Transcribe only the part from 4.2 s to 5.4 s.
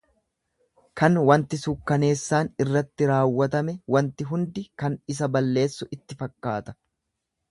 hundi kan isa